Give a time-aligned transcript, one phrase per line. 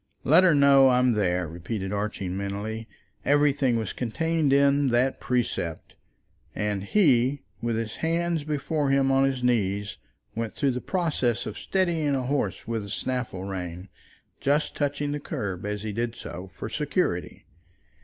[0.23, 2.87] "Let her know that I'm there," repeated Archie, mentally.
[3.23, 5.93] Everything was contained in that precept.
[6.55, 9.97] And he, with his hands before him on his knees,
[10.33, 13.89] went through the process of steadying a horse with the snaffle rein,
[14.39, 17.45] just touching the curb, as he did so, for security.